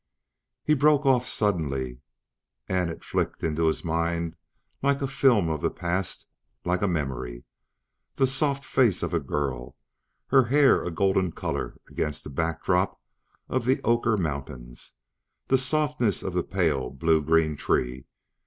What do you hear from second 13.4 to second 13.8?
of the